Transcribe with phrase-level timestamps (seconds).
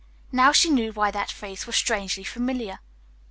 [0.31, 2.79] Now she knew why that face was strangely familiar.